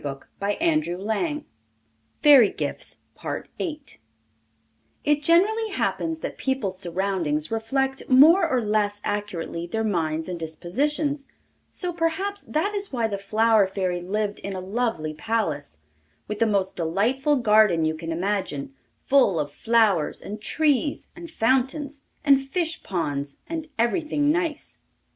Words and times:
By 0.01 0.55
the 0.59 0.65
Comte 0.65 0.83
de 0.83 0.95
Caylus. 0.97 1.43
FAIRY 2.23 2.49
GIFTS 2.53 3.01
It 5.03 5.21
generally 5.21 5.69
happens 5.73 6.21
that 6.21 6.39
people's 6.39 6.79
surroundings 6.79 7.51
reflect 7.51 8.09
more 8.09 8.49
or 8.49 8.61
less 8.61 8.99
accurately 9.03 9.67
their 9.67 9.83
minds 9.83 10.27
and 10.27 10.39
dispositions, 10.39 11.27
so 11.69 11.93
perhaps 11.93 12.41
that 12.41 12.73
is 12.73 12.91
why 12.91 13.05
the 13.05 13.19
Flower 13.19 13.67
Fairy 13.67 14.01
lived 14.01 14.39
in 14.39 14.55
a 14.55 14.59
lovely 14.59 15.13
palace, 15.13 15.77
with 16.27 16.39
the 16.39 16.47
most 16.47 16.75
delightful 16.75 17.35
garden 17.35 17.85
you 17.85 17.93
can 17.93 18.11
imagine, 18.11 18.73
full 19.05 19.39
of 19.39 19.51
flowers, 19.51 20.19
and 20.19 20.41
trees, 20.41 21.09
and 21.15 21.29
fountains, 21.29 22.01
and 22.25 22.41
fish 22.41 22.81
ponds, 22.81 23.37
and 23.45 23.67
everything 23.77 24.31
nice. 24.31 24.79